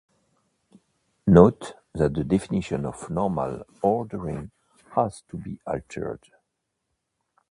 Note 1.27 1.73
that 1.93 2.15
the 2.15 2.23
definition 2.23 2.87
of 2.87 3.11
normal 3.11 3.63
ordering 3.83 4.49
has 4.95 5.21
to 5.29 5.37
be 5.37 5.59
altered. 5.67 6.23